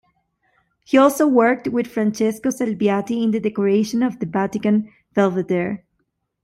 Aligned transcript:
He 0.83 0.97
also 0.97 1.27
worked 1.27 1.67
with 1.67 1.85
Francesco 1.85 2.49
Salviati 2.49 3.21
in 3.23 3.29
the 3.29 3.39
decoration 3.39 4.01
of 4.01 4.17
the 4.17 4.25
Vatican 4.25 4.91
Belvedere. 5.13 5.83